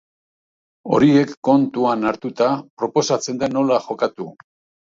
Horiek 0.95 1.33
kontuan 1.49 2.09
hartuta 2.13 2.49
proposatzen 2.85 3.41
da 3.45 3.51
nola 3.59 3.81
jokatu. 3.91 4.31